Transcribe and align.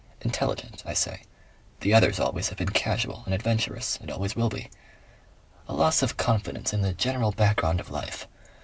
Intelligent, 0.21 0.81
I 0.83 0.95
say. 0.95 1.21
The 1.81 1.93
others 1.93 2.19
always 2.19 2.49
have 2.49 2.57
been 2.57 2.69
casual 2.71 3.21
and 3.27 3.35
adventurous 3.35 3.99
and 4.01 4.09
always 4.09 4.35
will 4.35 4.49
be. 4.49 4.71
A 5.67 5.75
loss 5.75 6.01
of 6.01 6.17
confidence 6.17 6.73
in 6.73 6.81
the 6.81 6.93
general 6.95 7.31
background 7.33 7.79
of 7.79 7.91
life. 7.91 8.27